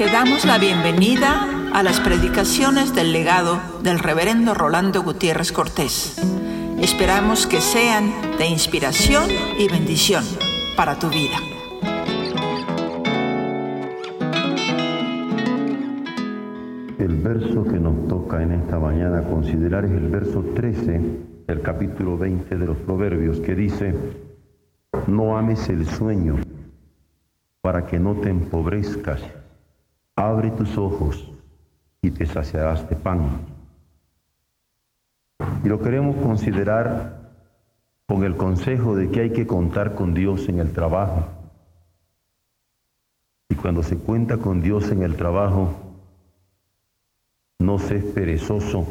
[0.00, 6.16] Te damos la bienvenida a las predicaciones del legado del reverendo Rolando Gutiérrez Cortés.
[6.80, 9.24] Esperamos que sean de inspiración
[9.58, 10.24] y bendición
[10.74, 11.36] para tu vida.
[16.98, 21.00] El verso que nos toca en esta mañana considerar es el verso 13
[21.46, 23.94] del capítulo 20 de los Proverbios que dice,
[25.08, 26.36] no ames el sueño
[27.60, 29.20] para que no te empobrezcas
[30.20, 31.32] Abre tus ojos
[32.02, 33.40] y te saciarás de pan.
[35.64, 37.32] Y lo queremos considerar
[38.06, 41.24] con el consejo de que hay que contar con Dios en el trabajo.
[43.48, 45.74] Y cuando se cuenta con Dios en el trabajo,
[47.58, 48.86] no seas perezoso,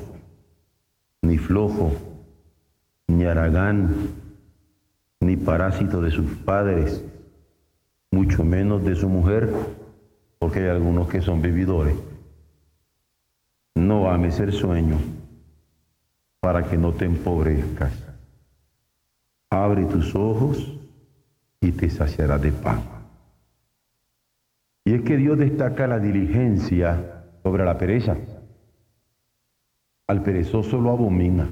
[1.21, 1.91] ni flojo,
[3.05, 3.93] ni aragán,
[5.19, 7.05] ni parásito de sus padres,
[8.09, 9.78] mucho menos de su mujer
[10.39, 11.95] porque hay algunos que son vividores.
[13.75, 14.97] No ames el sueño
[16.39, 17.91] para que no te empobrezcas.
[19.49, 20.79] Abre tus ojos
[21.59, 22.81] y te saciará de pan.
[24.85, 28.17] Y es que Dios destaca la diligencia sobre la pereza.
[30.07, 31.47] Al perezoso lo abomina,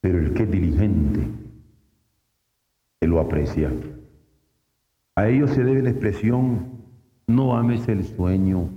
[0.00, 1.26] pero el que es diligente,
[3.00, 3.72] él lo aprecia.
[5.16, 6.77] A ello se debe la expresión
[7.28, 8.70] no ames el sueño,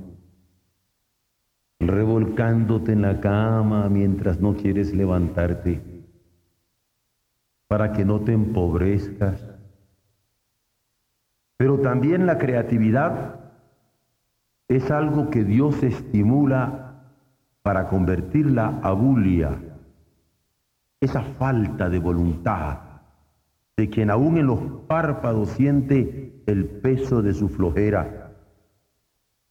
[1.80, 5.82] revolcándote en la cama mientras no quieres levantarte,
[7.68, 9.42] para que no te empobrezcas.
[11.56, 13.40] Pero también la creatividad
[14.68, 17.06] es algo que Dios estimula
[17.62, 19.58] para convertirla a bulia,
[21.00, 22.80] esa falta de voluntad
[23.78, 28.31] de quien aún en los párpados siente el peso de su flojera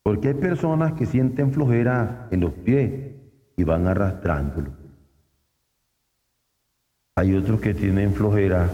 [0.03, 3.13] porque hay personas que sienten flojera en los pies
[3.57, 4.71] y van arrastrándolo.
[7.17, 8.71] Hay otros que tienen flojera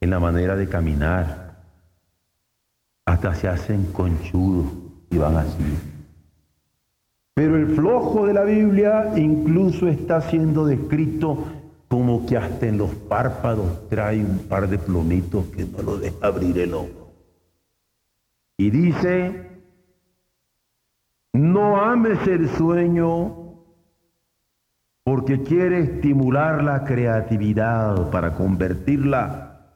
[0.00, 1.64] en la manera de caminar.
[3.04, 4.66] Hasta se hacen conchudos
[5.10, 5.78] y van así.
[7.34, 11.44] Pero el flojo de la Biblia incluso está siendo descrito
[11.88, 16.26] como que hasta en los párpados trae un par de plomitos que no lo deja
[16.26, 17.12] abrir el ojo.
[18.56, 19.53] Y dice
[21.34, 23.36] no ames el sueño
[25.02, 29.68] porque quiere estimular la creatividad para convertirla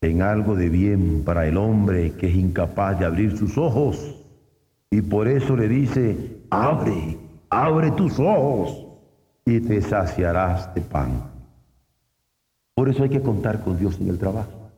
[0.00, 4.18] en algo de bien para el hombre que es incapaz de abrir sus ojos.
[4.90, 7.18] Y por eso le dice, abre,
[7.50, 8.86] abre tus ojos
[9.44, 11.30] y te saciarás de pan.
[12.74, 14.70] Por eso hay que contar con Dios en el trabajo.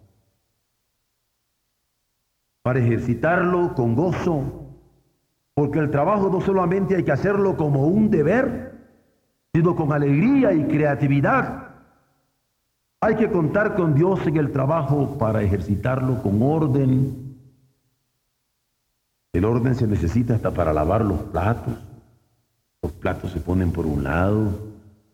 [2.63, 4.64] Para ejercitarlo con gozo,
[5.55, 8.75] porque el trabajo no solamente hay que hacerlo como un deber,
[9.53, 11.69] sino con alegría y creatividad.
[13.01, 17.37] Hay que contar con Dios en el trabajo para ejercitarlo con orden.
[19.33, 21.75] El orden se necesita hasta para lavar los platos.
[22.83, 24.59] Los platos se ponen por un lado,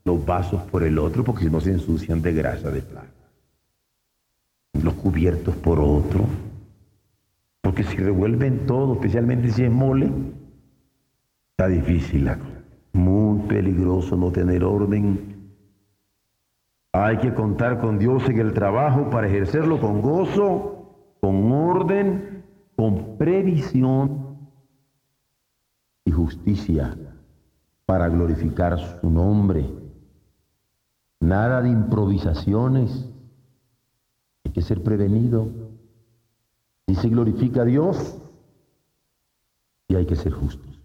[0.04, 3.08] los vasos por el otro, porque si no se ensucian de grasa de plata.
[4.82, 6.24] Los cubiertos por otro.
[7.70, 10.10] Porque si revuelven todo, especialmente si es mole,
[11.52, 12.36] está difícil la.
[12.92, 15.52] Muy peligroso no tener orden.
[16.92, 22.42] Hay que contar con Dios en el trabajo para ejercerlo con gozo, con orden,
[22.74, 24.36] con previsión
[26.04, 26.98] y justicia
[27.86, 29.64] para glorificar su nombre.
[31.20, 33.08] Nada de improvisaciones.
[34.44, 35.69] Hay que ser prevenido.
[36.90, 38.18] Y se glorifica a Dios
[39.86, 40.76] y hay que ser justos.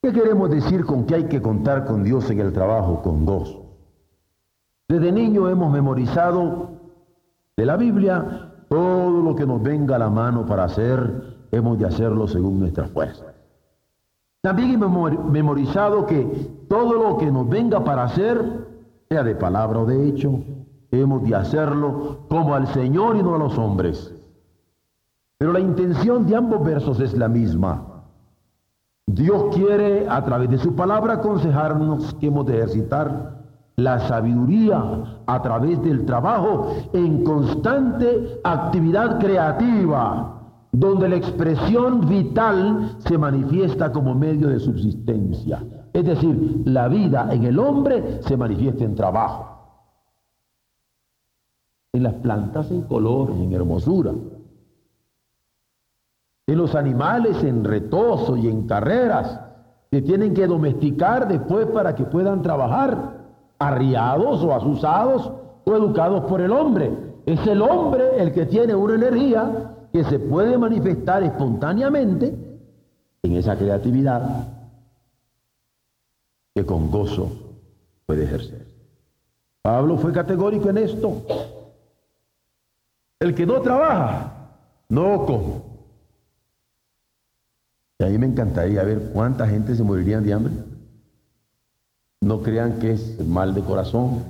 [0.00, 3.66] ¿Qué queremos decir con que hay que contar con Dios en el trabajo con gozo?
[4.86, 6.70] Desde niño hemos memorizado
[7.56, 11.86] de la Biblia todo lo que nos venga a la mano para hacer, hemos de
[11.86, 13.34] hacerlo según nuestra fuerza.
[14.42, 16.22] También hemos memorizado que
[16.68, 18.68] todo lo que nos venga para hacer,
[19.08, 20.38] sea de palabra o de hecho,
[20.92, 24.14] hemos de hacerlo como al Señor y no a los hombres.
[25.38, 28.02] Pero la intención de ambos versos es la misma.
[29.06, 33.38] Dios quiere a través de su palabra aconsejarnos que hemos de ejercitar
[33.76, 40.42] la sabiduría a través del trabajo en constante actividad creativa,
[40.72, 45.64] donde la expresión vital se manifiesta como medio de subsistencia.
[45.92, 49.46] Es decir, la vida en el hombre se manifiesta en trabajo.
[51.92, 54.12] En las plantas en color, en hermosura.
[56.48, 59.38] De los animales en retozo y en carreras,
[59.90, 63.18] que tienen que domesticar después para que puedan trabajar,
[63.58, 65.30] arriados o asusados
[65.66, 66.90] o educados por el hombre.
[67.26, 72.34] Es el hombre el que tiene una energía que se puede manifestar espontáneamente
[73.22, 74.48] en esa creatividad
[76.54, 77.30] que con gozo
[78.06, 78.66] puede ejercer.
[79.60, 81.22] Pablo fue categórico en esto.
[83.20, 84.32] El que no trabaja,
[84.88, 85.67] no come.
[87.98, 90.52] Y a mí me encantaría ver cuánta gente se moriría de hambre.
[92.20, 94.24] No crean que es mal de corazón,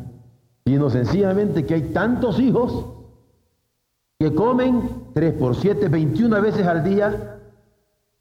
[0.64, 2.86] sino sencillamente que hay tantos hijos
[4.18, 7.40] que comen 3 por 7, 21 veces al día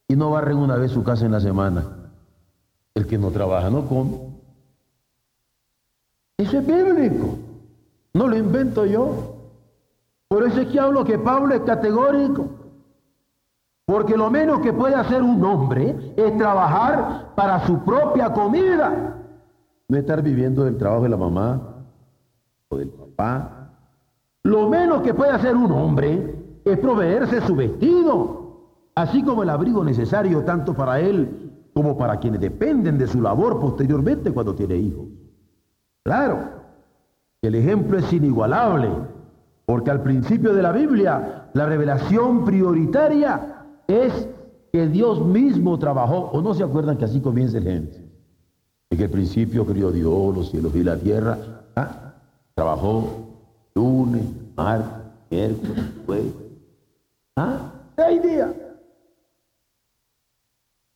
[0.07, 2.11] y no barren una vez su casa en la semana.
[2.93, 4.17] El que no trabaja no come.
[6.37, 7.37] Eso es bíblico.
[8.13, 9.35] No lo invento yo.
[10.27, 12.49] Por eso es que hablo que Pablo es categórico.
[13.87, 19.15] Porque lo menos que puede hacer un hombre es trabajar para su propia comida.
[19.87, 21.85] No estar viviendo del trabajo de la mamá
[22.67, 23.69] o del papá.
[24.43, 26.35] Lo menos que puede hacer un hombre
[26.65, 32.41] es proveerse su vestido, así como el abrigo necesario tanto para él como para quienes
[32.41, 35.05] dependen de su labor posteriormente cuando tiene hijos.
[36.03, 36.39] Claro,
[37.41, 38.89] el ejemplo es inigualable,
[39.65, 43.56] porque al principio de la Biblia la revelación prioritaria
[43.87, 44.27] es
[44.71, 48.03] que Dios mismo trabajó, o no se acuerdan que así comienza el Génesis.
[48.89, 51.37] En el principio crió Dios los cielos y la tierra.
[51.75, 52.13] ¿ah?
[52.53, 53.27] Trabajó
[53.75, 54.23] lunes,
[54.55, 54.89] martes,
[55.29, 56.33] miércoles, jueves.
[57.35, 57.71] ¿Ah?
[57.95, 58.49] Seis días.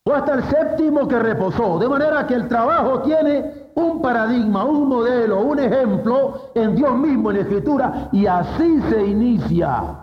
[0.04, 1.78] Fue hasta el séptimo que reposó.
[1.78, 7.30] De manera que el trabajo tiene un paradigma, un modelo, un ejemplo en Dios mismo,
[7.30, 8.08] en la Escritura.
[8.12, 9.98] Y así se inicia.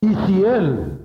[0.00, 0.97] Y si Él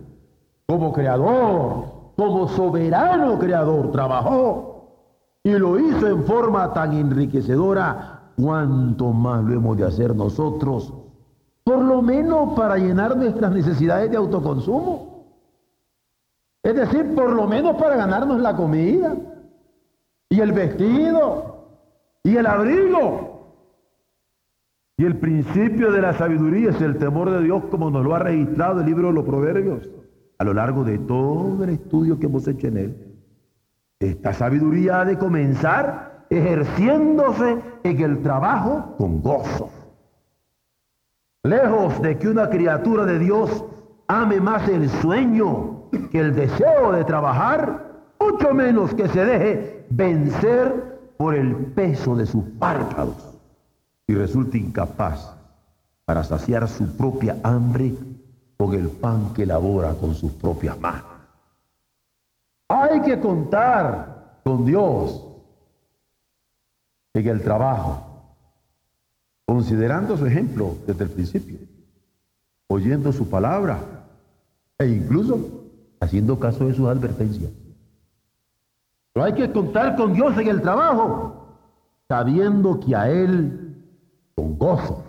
[0.65, 4.73] como creador, como soberano creador, trabajó
[5.43, 10.93] y lo hizo en forma tan enriquecedora, ¿cuánto más lo hemos de hacer nosotros?
[11.63, 15.25] Por lo menos para llenar nuestras necesidades de autoconsumo.
[16.61, 19.15] Es decir, por lo menos para ganarnos la comida
[20.29, 21.67] y el vestido
[22.23, 23.33] y el abrigo.
[24.95, 28.19] Y el principio de la sabiduría es el temor de Dios como nos lo ha
[28.19, 29.89] registrado el libro de los Proverbios
[30.37, 33.13] a lo largo de todo el estudio que hemos hecho en él.
[33.99, 39.69] Esta sabiduría ha de comenzar ejerciéndose en el trabajo con gozo.
[41.43, 43.65] Lejos de que una criatura de Dios
[44.07, 51.13] ame más el sueño que el deseo de trabajar, mucho menos que se deje vencer
[51.17, 53.39] por el peso de sus párpados
[54.07, 55.35] y resulte incapaz
[56.05, 57.93] para saciar su propia hambre
[58.63, 61.03] con el pan que elabora con sus propias manos.
[62.69, 65.21] Hay que contar con Dios
[67.13, 68.03] en el trabajo,
[69.45, 71.57] considerando su ejemplo desde el principio,
[72.67, 73.79] oyendo su palabra
[74.77, 75.65] e incluso
[75.99, 77.51] haciendo caso de sus advertencias.
[79.11, 81.57] Pero hay que contar con Dios en el trabajo,
[82.07, 83.75] sabiendo que a Él,
[84.35, 85.03] con gozo,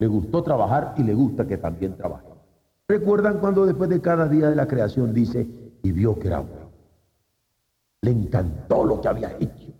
[0.00, 2.35] le gustó trabajar y le gusta que también trabaje.
[2.88, 5.48] ¿Recuerdan cuando después de cada día de la creación dice,
[5.82, 6.70] y vio que era bueno?
[8.02, 9.72] Le encantó lo que había hecho.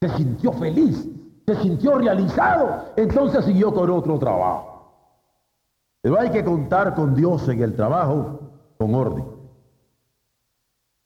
[0.00, 1.08] Se sintió feliz,
[1.46, 2.92] se sintió realizado.
[2.96, 4.72] Entonces siguió con otro trabajo.
[6.00, 8.40] Pero hay que contar con Dios en el trabajo
[8.78, 9.24] con orden.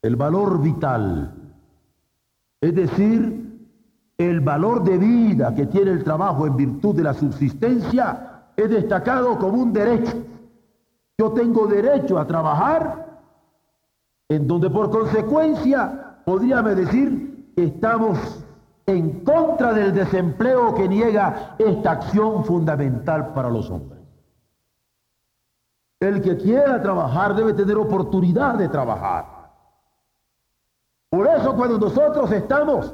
[0.01, 1.33] El valor vital,
[2.61, 3.69] es decir,
[4.17, 9.37] el valor de vida que tiene el trabajo en virtud de la subsistencia, es destacado
[9.37, 10.23] como un derecho
[11.17, 13.21] yo tengo derecho a trabajar,
[14.29, 18.43] en donde por consecuencia podríamos decir que estamos
[18.85, 24.01] en contra del desempleo que niega esta acción fundamental para los hombres.
[25.99, 29.25] El que quiera trabajar debe tener oportunidad de trabajar.
[31.09, 32.93] Por eso cuando nosotros estamos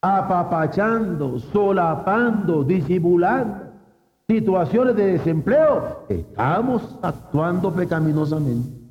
[0.00, 3.71] apapachando, solapando, disimulando,
[4.28, 8.82] situaciones de desempleo, estamos actuando pecaminosamente.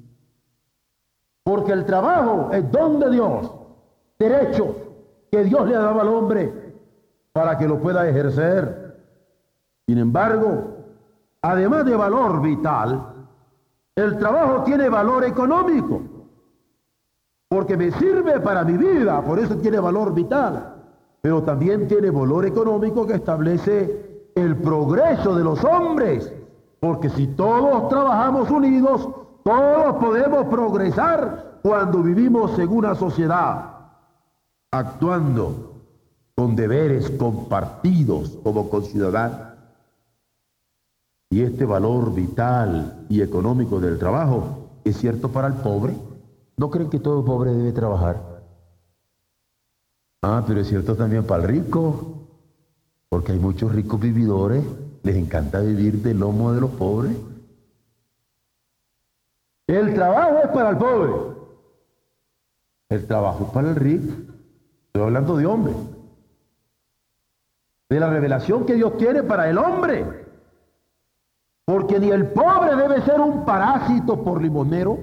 [1.44, 3.52] Porque el trabajo es don de Dios,
[4.20, 4.76] derecho
[5.32, 6.76] que Dios le ha dado al hombre
[7.32, 9.00] para que lo pueda ejercer.
[9.88, 10.78] Sin embargo,
[11.42, 13.08] además de valor vital,
[13.96, 16.02] el trabajo tiene valor económico,
[17.48, 20.76] porque me sirve para mi vida, por eso tiene valor vital,
[21.22, 26.32] pero también tiene valor económico que establece el progreso de los hombres,
[26.80, 29.08] porque si todos trabajamos unidos,
[29.44, 33.76] todos podemos progresar cuando vivimos en una sociedad,
[34.72, 35.72] actuando
[36.36, 39.52] con deberes compartidos como conciudadanos.
[41.30, 45.96] Y este valor vital y económico del trabajo es cierto para el pobre.
[46.58, 48.32] ¿No creen que todo pobre debe trabajar?
[50.24, 52.21] Ah, pero es cierto también para el rico,
[53.12, 54.64] porque hay muchos ricos vividores,
[55.04, 57.14] les encanta vivir del lomo de los pobres.
[59.68, 61.12] El trabajo es para el pobre,
[62.88, 64.14] el trabajo es para el rico.
[64.86, 65.74] Estoy hablando de hombre,
[67.90, 70.26] de la revelación que Dios quiere para el hombre.
[71.66, 74.98] Porque ni el pobre debe ser un parásito por limonero,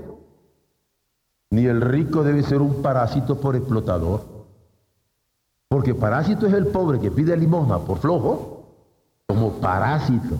[1.50, 4.37] ni el rico debe ser un parásito por explotador.
[5.68, 8.58] Porque parásito es el pobre que pide limosna por flojo,
[9.26, 10.36] como parásito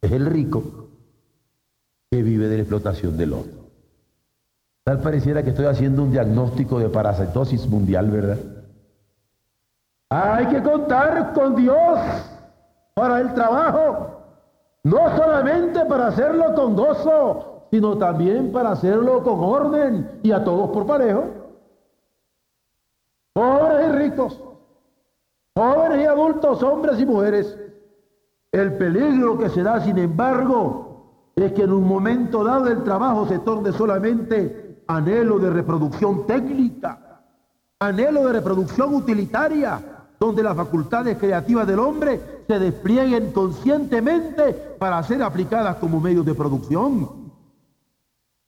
[0.00, 0.62] es el rico
[2.10, 3.66] que vive de la explotación del otro.
[4.84, 8.38] Tal pareciera que estoy haciendo un diagnóstico de parasitosis mundial, ¿verdad?
[10.08, 11.98] Hay que contar con Dios
[12.94, 14.22] para el trabajo,
[14.84, 20.70] no solamente para hacerlo con gozo, sino también para hacerlo con orden y a todos
[20.70, 21.24] por parejo.
[23.36, 24.40] Pobres y ricos,
[25.54, 27.54] jóvenes y adultos, hombres y mujeres.
[28.50, 33.28] El peligro que se da, sin embargo, es que en un momento dado el trabajo
[33.28, 37.20] se torne solamente anhelo de reproducción técnica,
[37.78, 39.82] anhelo de reproducción utilitaria,
[40.18, 46.34] donde las facultades creativas del hombre se desplieguen conscientemente para ser aplicadas como medios de
[46.34, 47.30] producción.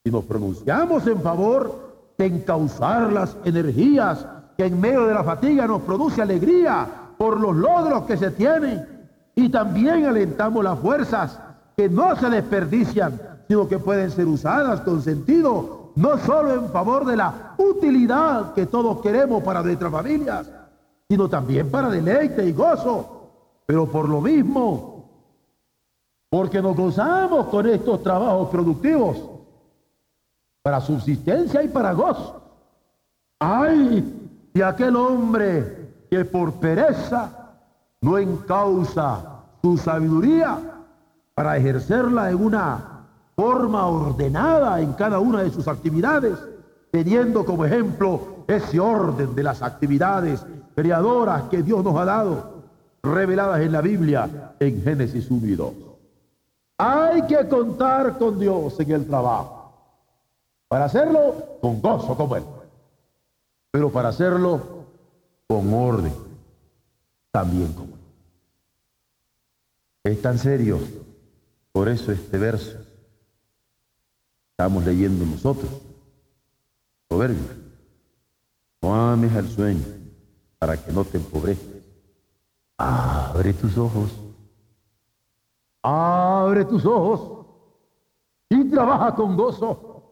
[0.02, 4.26] Si nos pronunciamos en favor de encauzar las energías
[4.58, 6.84] que en medio de la fatiga nos produce alegría
[7.16, 11.38] por los logros que se tienen y también alentamos las fuerzas
[11.76, 17.06] que no se desperdician, sino que pueden ser usadas con sentido, no solo en favor
[17.06, 20.50] de la utilidad que todos queremos para nuestras familias,
[21.08, 23.30] sino también para deleite y gozo,
[23.64, 25.08] pero por lo mismo,
[26.28, 29.18] porque nos gozamos con estos trabajos productivos
[30.62, 32.42] para subsistencia y para gozo.
[33.38, 34.17] ¡Ay!
[34.58, 37.30] Y aquel hombre que por pereza
[38.00, 40.58] no encausa su sabiduría
[41.32, 43.04] para ejercerla en una
[43.36, 46.40] forma ordenada en cada una de sus actividades,
[46.90, 52.64] teniendo como ejemplo ese orden de las actividades creadoras que Dios nos ha dado,
[53.04, 55.72] reveladas en la Biblia en Génesis 1 y 2.
[56.78, 59.72] Hay que contar con Dios en el trabajo,
[60.66, 62.42] para hacerlo con gozo como Él
[63.70, 64.86] pero para hacerlo
[65.46, 66.12] con orden,
[67.30, 67.98] también como.
[70.04, 70.78] Es tan serio,
[71.72, 72.78] por eso este verso
[74.50, 75.70] estamos leyendo nosotros,
[77.06, 77.68] proverbio.
[78.80, 79.84] No ames al sueño
[80.58, 81.82] para que no te empobrezcas.
[82.76, 84.12] Abre tus ojos.
[85.82, 87.46] Abre tus ojos
[88.48, 90.02] y trabaja con gozo.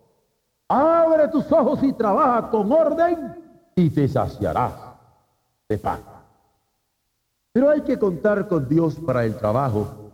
[0.68, 3.45] Abre tus ojos y trabaja con orden
[3.76, 4.72] y te saciarás
[5.68, 6.00] de paz.
[7.52, 10.10] Pero hay que contar con Dios para el trabajo,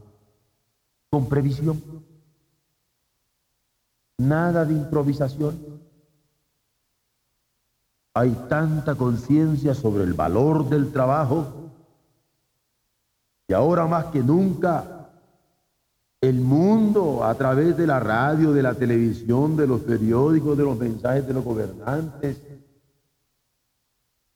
[1.11, 1.81] con previsión.
[4.19, 5.81] Nada de improvisación.
[8.15, 11.47] Hay tanta conciencia sobre el valor del trabajo
[13.49, 15.09] y ahora más que nunca
[16.21, 20.79] el mundo a través de la radio, de la televisión, de los periódicos, de los
[20.79, 22.41] mensajes de los gobernantes,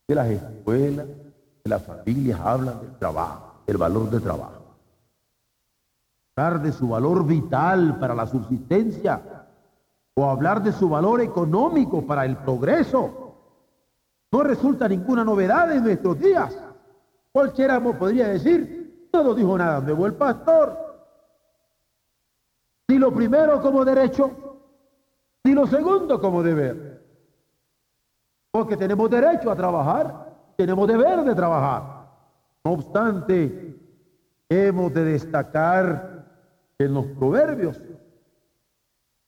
[0.09, 4.63] de las escuelas, de las familias hablan del trabajo, del valor del trabajo.
[6.37, 9.21] Hablar de su valor vital para la subsistencia
[10.15, 13.27] o hablar de su valor económico para el progreso
[14.33, 16.57] no resulta ninguna novedad en nuestros días.
[17.33, 20.77] Cualquiera podría decir, no dijo nada nuevo el pastor.
[22.89, 24.31] Ni lo primero como derecho,
[25.45, 26.96] ni lo segundo como deber.
[28.57, 32.09] Porque tenemos derecho a trabajar, tenemos deber de trabajar.
[32.65, 33.77] No obstante,
[34.49, 36.25] hemos de destacar
[36.79, 37.79] en los proverbios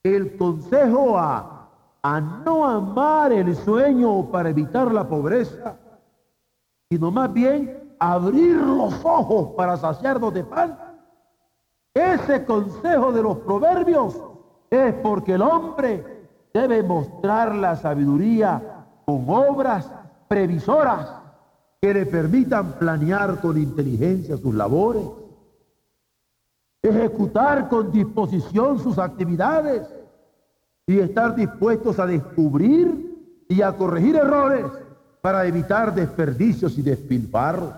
[0.03, 1.69] el consejo a,
[2.03, 5.77] a no amar el sueño para evitar la pobreza,
[6.91, 10.79] sino más bien abrir los ojos para saciarnos de pan.
[11.93, 14.19] Ese consejo de los proverbios
[14.71, 18.78] es porque el hombre debe mostrar la sabiduría
[19.09, 19.87] con obras
[20.29, 21.09] previsoras
[21.81, 25.03] que le permitan planear con inteligencia sus labores,
[26.83, 29.89] ejecutar con disposición sus actividades,
[30.87, 34.67] y estar dispuestos a descubrir y a corregir errores
[35.23, 37.77] para evitar desperdicios y despilfarros.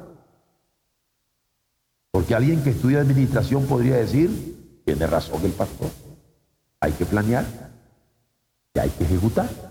[2.11, 5.91] Porque alguien que estudia administración podría decir, tiene razón el pastor,
[6.81, 7.45] hay que planear
[8.75, 9.70] y hay que ejecutar.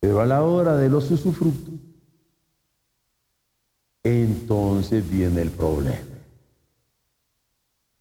[0.00, 1.74] Pero a la hora de los usufructos,
[4.02, 5.98] entonces viene el problema.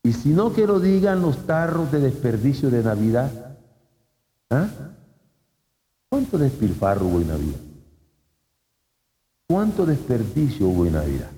[0.01, 3.57] Y si no que lo digan los tarros de desperdicio de Navidad,
[4.49, 4.69] ¿ah?
[6.09, 7.59] ¿cuánto despilfarro hubo en Navidad?
[9.45, 11.31] ¿Cuánto desperdicio hubo en Navidad?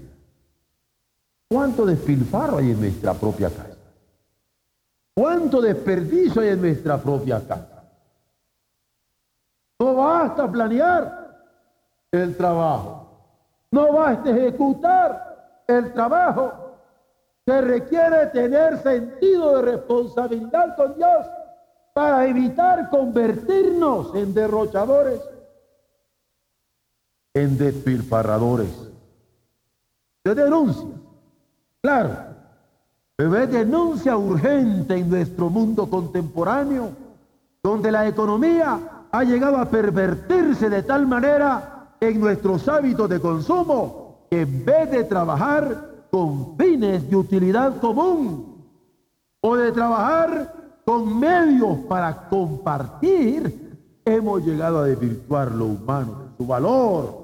[1.49, 3.77] ¿Cuánto despilfarro hay en nuestra propia casa?
[5.13, 7.70] ¿Cuánto desperdicio hay en nuestra propia casa?
[9.81, 11.47] No basta planear
[12.11, 13.07] el trabajo.
[13.71, 16.53] No basta ejecutar el trabajo.
[17.47, 21.25] Se requiere tener sentido de responsabilidad con Dios
[21.95, 25.19] para evitar convertirnos en derrochadores,
[27.33, 28.87] en despilfarradores.
[30.23, 30.89] Se denuncia,
[31.81, 32.17] claro,
[33.15, 36.91] pero es denuncia urgente en nuestro mundo contemporáneo,
[37.63, 44.27] donde la economía ha llegado a pervertirse de tal manera en nuestros hábitos de consumo
[44.29, 48.65] que en vez de trabajar con fines de utilidad común
[49.41, 57.21] o de trabajar con medios para compartir, hemos llegado a desvirtuar lo humano, su valor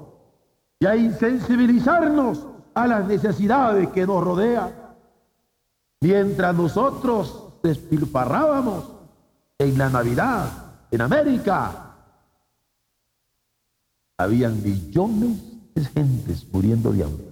[0.78, 4.70] y a insensibilizarnos a las necesidades que nos rodean.
[6.00, 8.84] Mientras nosotros despilfarrábamos
[9.58, 11.94] en la Navidad, en América,
[14.16, 17.28] habían millones de gentes muriendo de hambre.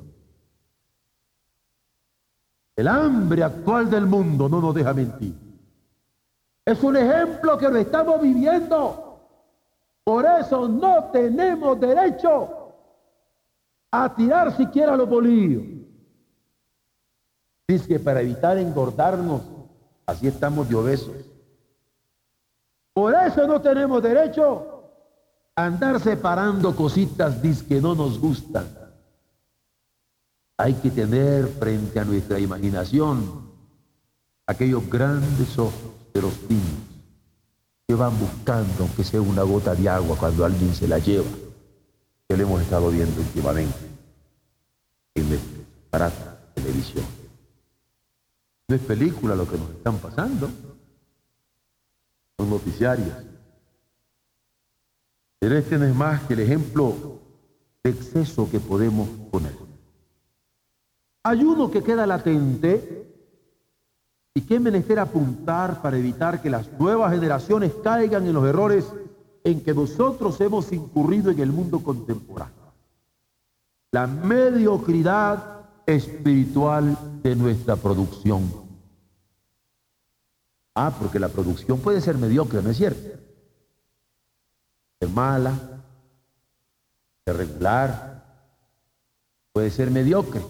[2.76, 5.34] El hambre actual del mundo no nos deja mentir.
[6.64, 9.20] Es un ejemplo que lo estamos viviendo.
[10.04, 12.74] Por eso no tenemos derecho
[13.90, 15.62] a tirar siquiera los bolillos.
[17.66, 19.42] Dice que para evitar engordarnos,
[20.04, 21.36] así estamos de obesos.
[22.96, 24.90] Por eso no tenemos derecho
[25.54, 27.35] andar separando cositas
[27.68, 28.66] que no nos gustan.
[30.56, 33.50] Hay que tener frente a nuestra imaginación
[34.46, 35.74] aquellos grandes ojos
[36.14, 36.64] de los niños
[37.87, 41.28] que van buscando, aunque sea una gota de agua, cuando alguien se la lleva,
[42.26, 43.76] que lo hemos estado viendo últimamente
[45.16, 46.11] en nuestra
[46.54, 47.04] televisión.
[48.68, 50.48] No es película lo que nos están pasando,
[52.38, 53.14] son noticiarios.
[55.38, 57.20] Pero este no es más que el ejemplo
[57.83, 59.55] de exceso que podemos poner.
[61.22, 63.07] Hay uno que queda latente
[64.35, 68.85] y que menester apuntar para evitar que las nuevas generaciones caigan en los errores
[69.42, 72.72] en que nosotros hemos incurrido en el mundo contemporáneo.
[73.92, 78.65] La mediocridad espiritual de nuestra producción.
[80.78, 83.18] Ah, porque la producción puede ser mediocre, ¿no es cierto?
[85.00, 85.52] ser mala,
[87.24, 88.24] ser regular,
[89.54, 90.42] puede ser mediocre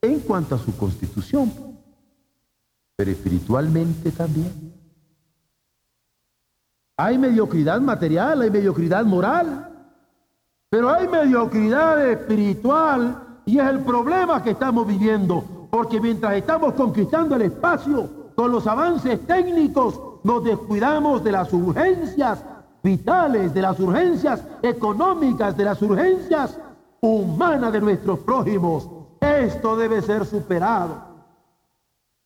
[0.00, 1.52] en cuanto a su constitución,
[2.94, 4.72] pero espiritualmente también.
[6.96, 9.68] Hay mediocridad material, hay mediocridad moral,
[10.68, 17.34] pero hay mediocridad espiritual y es el problema que estamos viviendo, porque mientras estamos conquistando
[17.34, 22.42] el espacio con los avances técnicos, nos descuidamos de las urgencias
[22.82, 26.58] vitales, de las urgencias económicas, de las urgencias
[27.02, 28.88] humanas de nuestros prójimos.
[29.20, 31.02] Esto debe ser superado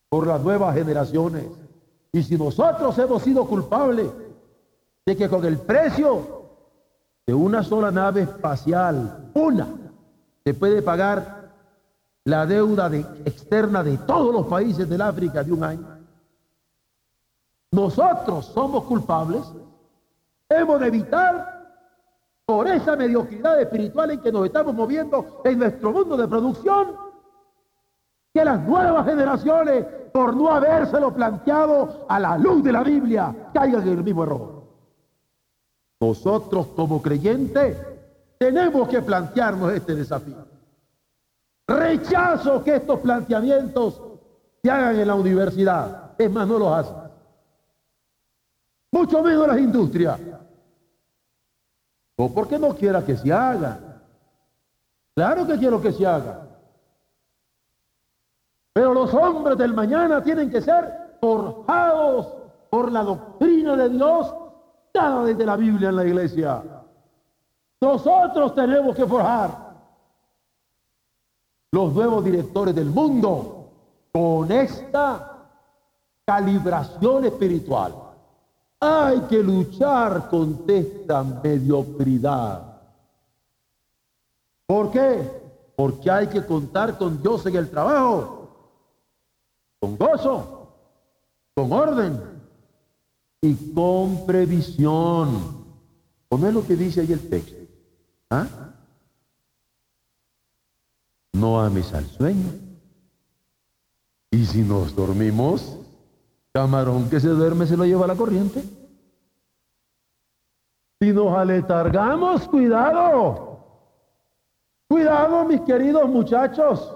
[0.07, 1.47] por las nuevas generaciones.
[2.13, 4.07] Y si nosotros hemos sido culpables
[5.05, 6.45] de que con el precio
[7.27, 9.67] de una sola nave espacial, una,
[10.45, 11.51] se puede pagar
[12.23, 12.89] la deuda
[13.25, 15.94] externa de todos los países del África de un año.
[17.75, 19.43] Nosotros somos culpables
[20.49, 21.55] Hemos de evitar
[22.45, 26.95] por esa mediocridad espiritual en que nos estamos moviendo en nuestro mundo de producción,
[28.31, 33.81] que las nuevas generaciones, por no habérselo planteado a la luz de la Biblia, caigan
[33.81, 34.63] en el mismo error.
[35.99, 37.81] Nosotros como creyentes
[38.37, 40.45] tenemos que plantearnos este desafío.
[41.67, 43.99] Rechazo que estos planteamientos
[44.61, 46.11] se hagan en la universidad.
[46.17, 47.04] Es más, no los hacen.
[48.95, 50.17] Mucho menos las industrias.
[52.15, 53.77] O porque no quiera que se haga.
[55.13, 56.47] Claro que quiero que se haga.
[58.71, 62.37] Pero los hombres del mañana tienen que ser forjados
[62.69, 64.33] por la doctrina de Dios
[64.93, 66.63] dada desde la Biblia en la iglesia.
[67.81, 69.75] Nosotros tenemos que forjar
[71.73, 73.71] los nuevos directores del mundo
[74.13, 75.49] con esta
[76.25, 78.04] calibración espiritual.
[78.79, 82.81] Hay que luchar contra esta mediocridad.
[84.65, 85.31] ¿Por qué?
[85.75, 88.49] Porque hay que contar con Dios en el trabajo,
[89.79, 90.67] con gozo,
[91.53, 92.19] con orden
[93.41, 95.65] y con previsión.
[96.29, 97.55] ¿Cómo es lo que dice ahí el texto?
[98.29, 98.47] ¿Ah?
[101.33, 102.53] No ames al sueño.
[104.31, 105.77] Y si nos dormimos,
[106.55, 108.63] camarón que se duerme se lo lleva la corriente.
[111.01, 113.59] Si nos aletargamos, cuidado.
[114.87, 116.95] Cuidado, mis queridos muchachos,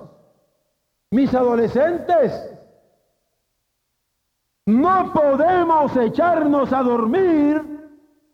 [1.11, 2.57] mis adolescentes.
[4.65, 7.61] No podemos echarnos a dormir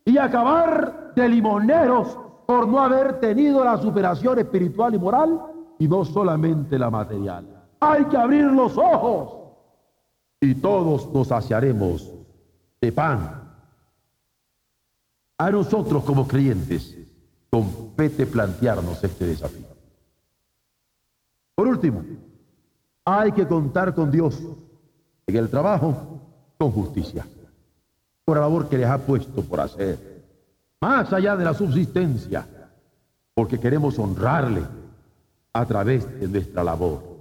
[0.06, 5.42] y acabar de limoneros por no haber tenido la superación espiritual y moral
[5.80, 7.48] y no solamente la material.
[7.80, 9.44] Hay que abrir los ojos
[10.45, 12.12] y todos nos saciaremos
[12.79, 13.41] de pan.
[15.38, 16.95] A nosotros como creyentes
[17.49, 19.65] compete plantearnos este desafío.
[21.55, 22.03] Por último,
[23.03, 24.39] hay que contar con Dios
[25.27, 26.21] en el trabajo
[26.58, 27.25] con justicia,
[28.23, 30.23] por la labor que les ha puesto por hacer,
[30.79, 32.47] más allá de la subsistencia,
[33.34, 34.63] porque queremos honrarle
[35.53, 37.14] a través de nuestra labor.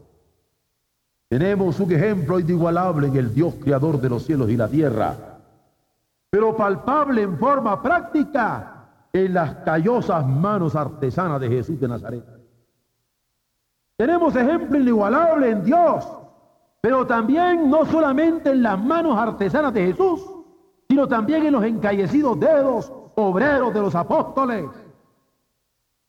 [1.34, 5.16] Tenemos un ejemplo inigualable en el Dios creador de los cielos y la tierra,
[6.30, 12.24] pero palpable en forma práctica en las callosas manos artesanas de Jesús de Nazaret.
[13.96, 16.06] Tenemos ejemplo inigualable en Dios,
[16.80, 20.20] pero también no solamente en las manos artesanas de Jesús,
[20.88, 24.66] sino también en los encallecidos dedos obreros de los apóstoles.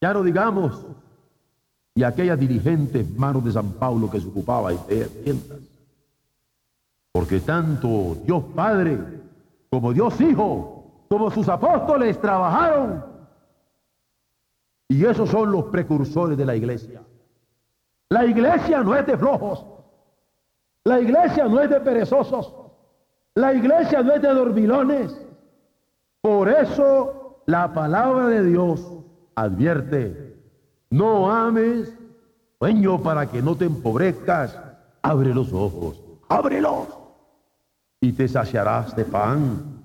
[0.02, 0.86] Ya no digamos,
[1.96, 5.60] y aquellas dirigentes manos de San Pablo que se ocupaba de tiendas.
[7.14, 9.00] Porque tanto Dios Padre
[9.70, 13.04] como Dios Hijo, como sus apóstoles trabajaron.
[14.90, 17.02] Y esos son los precursores de la iglesia.
[18.10, 19.66] La iglesia no es de flojos.
[20.84, 22.54] La iglesia no es de perezosos.
[23.36, 25.18] La iglesia no es de dormilones.
[26.22, 28.86] Por eso la palabra de Dios
[29.36, 30.25] advierte,
[30.90, 31.94] no ames
[32.60, 34.60] sueño para que no te empobrezcas.
[35.02, 36.88] Abre los ojos, ábrelos
[38.02, 39.84] y te saciarás de pan.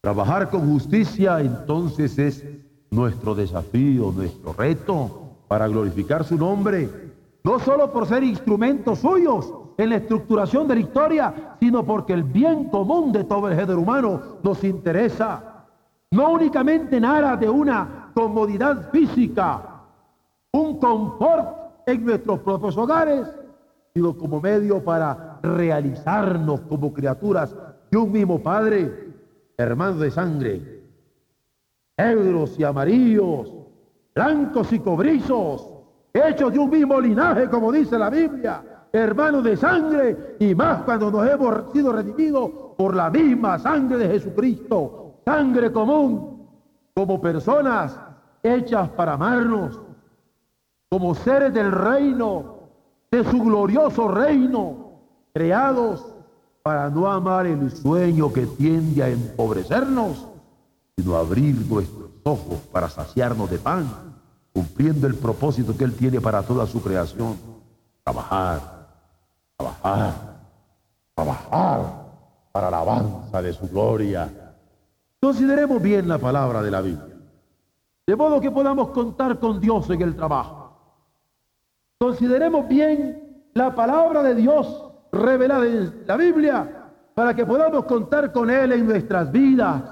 [0.00, 2.44] Trabajar con justicia entonces es
[2.90, 6.88] nuestro desafío, nuestro reto para glorificar su nombre,
[7.42, 12.24] no solo por ser instrumentos suyos, en la estructuración de la historia, sino porque el
[12.24, 15.66] bien común de todo el género humano nos interesa.
[16.10, 17.04] No únicamente en
[17.38, 19.67] de una comodidad física,
[20.52, 23.28] un confort en nuestros propios hogares,
[23.94, 27.54] sino como medio para realizarnos como criaturas
[27.90, 29.14] de un mismo Padre,
[29.56, 30.82] hermanos de sangre,
[31.96, 33.52] negros y amarillos,
[34.14, 35.72] blancos y cobrizos,
[36.12, 41.10] hechos de un mismo linaje, como dice la Biblia hermanos de sangre, y más cuando
[41.10, 46.48] nos hemos sido redimidos por la misma sangre de Jesucristo, sangre común,
[46.94, 47.98] como personas
[48.42, 49.80] hechas para amarnos,
[50.88, 52.56] como seres del reino,
[53.10, 54.92] de su glorioso reino,
[55.32, 56.04] creados
[56.62, 60.28] para no amar el sueño que tiende a empobrecernos,
[60.96, 63.88] sino abrir nuestros ojos para saciarnos de pan,
[64.52, 67.36] cumpliendo el propósito que Él tiene para toda su creación,
[68.02, 68.78] trabajar
[69.58, 70.14] trabajar,
[71.14, 71.80] trabajar
[72.52, 74.54] para la alabanza de su gloria.
[75.20, 77.16] Consideremos bien la palabra de la Biblia,
[78.06, 80.57] de modo que podamos contar con Dios en el trabajo.
[81.98, 88.48] Consideremos bien la palabra de Dios revelada en la Biblia para que podamos contar con
[88.50, 89.82] Él en nuestras vidas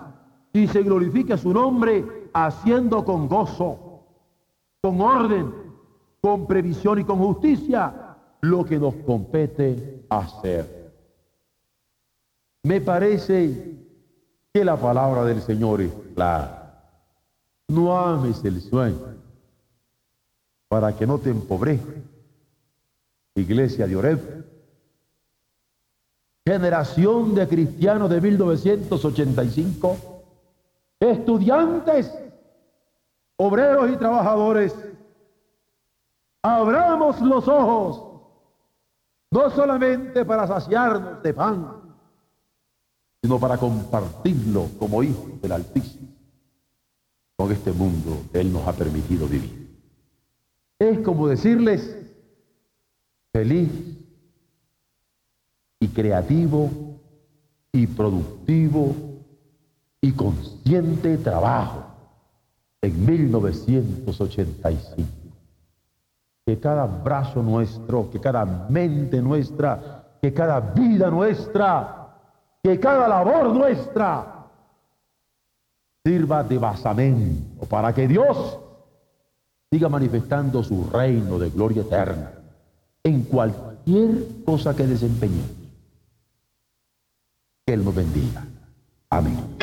[0.53, 4.05] y se glorifique su nombre haciendo con gozo,
[4.81, 5.53] con orden,
[6.21, 10.93] con previsión y con justicia lo que nos compete hacer.
[12.63, 13.81] Me parece
[14.55, 16.85] que la palabra del Señor es clara.
[17.67, 19.16] No ames el sueño
[20.77, 21.95] para que no te empobrezca.
[23.35, 24.45] Iglesia de Oreb.
[26.45, 29.97] Generación de cristianos de 1985.
[31.01, 32.13] Estudiantes,
[33.37, 34.75] obreros y trabajadores.
[36.43, 38.21] Abramos los ojos
[39.31, 41.97] no solamente para saciarnos de pan,
[43.23, 46.09] sino para compartirlo como hijos del Altísimo
[47.35, 49.66] con este mundo que Él nos ha permitido vivir.
[50.79, 51.97] Es como decirles,
[53.33, 53.71] feliz
[55.81, 56.71] y creativo
[57.73, 58.95] y productivo
[60.01, 61.85] y consciente trabajo
[62.83, 65.09] en 1985.
[66.45, 72.15] Que cada brazo nuestro, que cada mente nuestra, que cada vida nuestra,
[72.63, 74.47] que cada labor nuestra
[76.05, 78.61] sirva de basamento para que Dios
[79.71, 82.31] siga manifestando su reino de gloria eterna
[83.03, 85.51] en cualquier cosa que desempeñemos.
[87.65, 88.45] Que Él nos bendiga.
[89.11, 89.56] Amén.